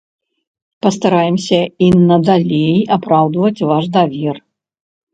[0.85, 4.35] Пастараемся і надалей апраўдваць ваш давер.